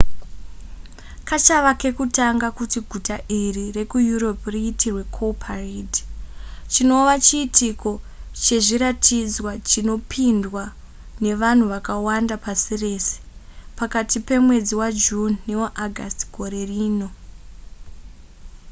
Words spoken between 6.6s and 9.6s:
chinova chiitiko chezviratidzwa